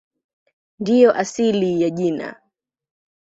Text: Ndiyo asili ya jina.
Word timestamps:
Ndiyo 0.79 1.11
asili 1.15 1.81
ya 1.81 1.89
jina. 1.89 2.35